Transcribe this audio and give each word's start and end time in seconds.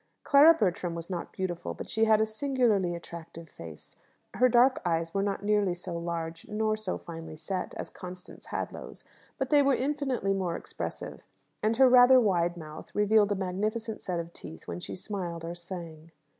Clara 0.23 0.55
Bertram 0.55 0.95
was 0.95 1.11
not 1.11 1.31
beautiful, 1.31 1.75
but 1.75 1.87
she 1.87 2.05
had 2.05 2.19
a 2.19 2.25
singularly 2.25 2.95
attractive 2.95 3.47
face. 3.47 3.97
Her 4.33 4.49
dark 4.49 4.81
eyes 4.83 5.13
were 5.13 5.21
not 5.21 5.43
nearly 5.43 5.75
so 5.75 5.95
large, 5.95 6.47
nor 6.47 6.75
so 6.75 6.97
finely 6.97 7.35
set, 7.35 7.75
as 7.75 7.91
Constance 7.91 8.47
Hadlow's, 8.47 9.03
but 9.37 9.51
they 9.51 9.61
were 9.61 9.75
infinitely 9.75 10.33
more 10.33 10.55
expressive, 10.55 11.23
and 11.61 11.77
her 11.77 11.87
rather 11.87 12.19
wide 12.19 12.57
mouth 12.57 12.95
revealed 12.95 13.31
a 13.31 13.35
magnificent 13.35 14.01
set 14.01 14.19
of 14.19 14.33
teeth 14.33 14.67
when 14.67 14.79
she 14.79 14.95
smiled 14.95 15.45
or 15.45 15.53
sang. 15.53 16.09